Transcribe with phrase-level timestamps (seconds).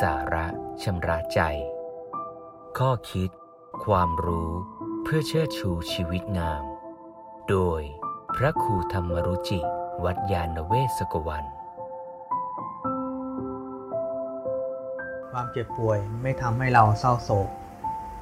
[0.00, 0.46] สาระ
[0.82, 1.40] ชำระใจ
[2.78, 3.30] ข้อคิด
[3.84, 4.50] ความรู้
[5.02, 6.64] เพื่อเชิดชูชีวิตงาม
[7.48, 7.80] โดย
[8.36, 9.60] พระครูธรรมรุจิ
[10.04, 11.44] วัดยาณเวศกวัน
[15.30, 17.48] ความเจ็บป่วยไม่ทำให้เราเศร้าโศก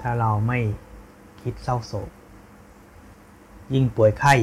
[0.01, 0.59] ถ้าเราไม่
[1.43, 2.11] คิดเศร้าโศก
[3.75, 4.35] ยิ่งป่วยไข้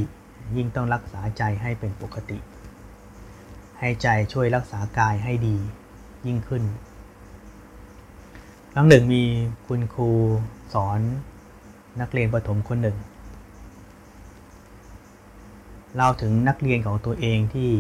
[0.55, 2.39] ยิ่งต้องรักษาใจให้เป็นปกติ
[3.79, 5.57] ให้ใจช่วยรักษากายให้ดี
[6.27, 6.65] ยิ่งขึ้น
[8.79, 9.23] ครั้งหนึ่งมี
[9.67, 10.09] คุณครู
[10.73, 10.99] สอน
[12.01, 12.97] นักเรียนประถมคนหนึ่ง
[15.95, 17.71] เล่าถึงนักเรียนของตัวเองที่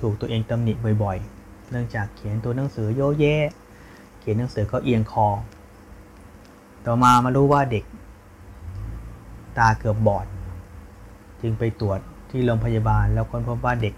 [0.00, 3.36] ถูกตัวเองตำหนิบ่อยๆ เนื่องจากเขียนตัวหนังสือโยเย่
[4.18, 5.28] เขียนหนังสือก็เอียงคอ
[6.86, 7.84] ต่อมามารู้ว่าเด็ก
[9.58, 10.26] ตาเกือบบอด
[11.40, 12.00] จึงไปตรวจ
[12.30, 13.94] ที่โรงพยาบาลแล้วค้นพบว่าเด็ก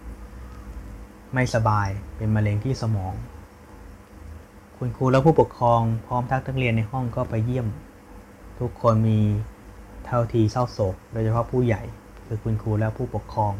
[1.34, 3.14] ไม่สบายเป็นมะเร็งที่สมอง
[4.83, 7.67] คุณครูและผู้ปกครองพร้อมทั้งนักเรียนในห้องก็ไปเยี่ยม
[8.61, 9.19] ทุกคนมี
[10.06, 11.83] เท่าทีเศร้าโศก โดยเฉพาะผู้ใหญ่
[12.27, 13.53] คือคุณครูและผู้ปกครอง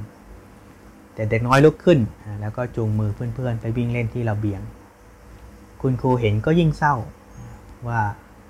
[1.15, 1.99] แต่เด็กน้อยลุกขึ้น
[2.41, 4.61] แล้วก็จูงมือเพื่อนๆ ไปวิ่งเล่นที่ระเบียง
[5.81, 6.95] คุณครูเห็นก็ยิ่งเศร้า
[7.89, 8.01] ว่า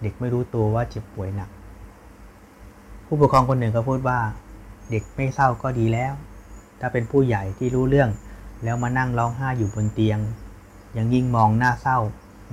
[0.02, 1.50] เด็กไม่รู้ตัวว่าเจ็บป่วยหนัก
[3.06, 4.18] ผู้ปกครองคนหนึ่งก็พูดว่า
[4.90, 6.12] เด็กไม่เศร้าก็ดีแล้ว
[6.80, 8.10] ถ้าเป็นผู้ใหญ่ที่รู้เรื่อง
[8.64, 10.18] แล้วมานั่งร้องไห้อยู่บนเตียง
[10.96, 12.00] ยังยิ่งมองหน้าเศร้า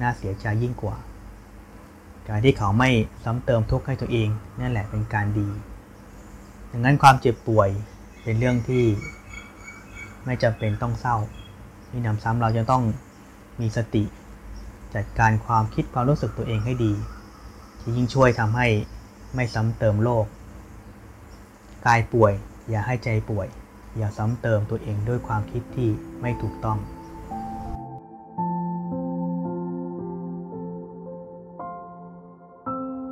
[0.01, 0.97] น่าเสียใจยิ่งกว่า
[2.27, 2.89] การที่เขาไม่
[3.23, 4.29] ซ้ำเติมทุกข์ให้ตัวเอง
[4.61, 5.47] นั่นแหละเป็นการดี
[6.71, 7.69] ดังนั้นความเจ็บป่วย
[8.23, 8.85] เป็นเรื่องที่
[10.25, 11.17] ไม่จำเป็นต้องเศร้า
[11.89, 12.83] ที่นำซ้ำเราจะต้อง
[13.61, 14.03] มีสติ
[14.95, 16.93] จัดการความคิดความรู้สึกตัวเองให้ดี
[17.79, 18.67] ที่ยิ่งช่วยทำให้
[19.35, 20.25] ไม่ซ้ำเติมโลก
[21.85, 22.33] กายป่วย
[22.69, 23.47] อย่าให้ใจป่วย
[23.97, 25.89] อย่าซ้ำเติมตัวเองด้วยความคิดที่
[26.21, 26.77] ไม่ถูกต้อง